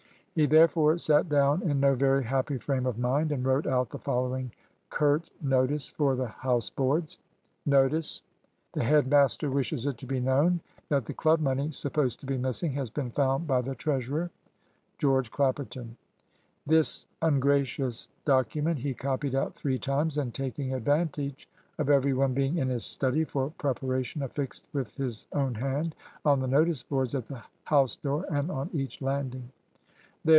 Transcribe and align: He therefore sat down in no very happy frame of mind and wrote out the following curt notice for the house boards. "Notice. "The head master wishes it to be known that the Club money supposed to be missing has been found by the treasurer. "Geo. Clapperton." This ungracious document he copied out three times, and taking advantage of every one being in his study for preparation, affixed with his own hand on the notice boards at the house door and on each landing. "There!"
He 0.33 0.45
therefore 0.45 0.97
sat 0.97 1.27
down 1.27 1.61
in 1.61 1.81
no 1.81 1.93
very 1.93 2.23
happy 2.23 2.57
frame 2.57 2.85
of 2.85 2.97
mind 2.97 3.33
and 3.33 3.43
wrote 3.43 3.67
out 3.67 3.89
the 3.89 3.99
following 3.99 4.49
curt 4.89 5.29
notice 5.41 5.89
for 5.89 6.15
the 6.15 6.27
house 6.29 6.69
boards. 6.69 7.19
"Notice. 7.65 8.21
"The 8.71 8.81
head 8.81 9.07
master 9.07 9.51
wishes 9.51 9.85
it 9.85 9.97
to 9.97 10.05
be 10.07 10.21
known 10.21 10.61
that 10.87 11.03
the 11.05 11.13
Club 11.13 11.41
money 11.41 11.69
supposed 11.71 12.21
to 12.21 12.25
be 12.25 12.37
missing 12.37 12.71
has 12.71 12.89
been 12.89 13.11
found 13.11 13.45
by 13.45 13.59
the 13.59 13.75
treasurer. 13.75 14.31
"Geo. 14.99 15.21
Clapperton." 15.21 15.97
This 16.65 17.05
ungracious 17.21 18.07
document 18.23 18.79
he 18.79 18.93
copied 18.93 19.35
out 19.35 19.53
three 19.53 19.77
times, 19.77 20.17
and 20.17 20.33
taking 20.33 20.73
advantage 20.73 21.49
of 21.77 21.89
every 21.89 22.13
one 22.13 22.33
being 22.33 22.57
in 22.57 22.69
his 22.69 22.85
study 22.85 23.25
for 23.25 23.49
preparation, 23.57 24.23
affixed 24.23 24.65
with 24.71 24.95
his 24.95 25.27
own 25.33 25.55
hand 25.55 25.93
on 26.23 26.39
the 26.39 26.47
notice 26.47 26.83
boards 26.83 27.15
at 27.15 27.25
the 27.25 27.43
house 27.65 27.97
door 27.97 28.25
and 28.31 28.49
on 28.49 28.69
each 28.71 29.01
landing. 29.01 29.43
"There!" 29.51 29.51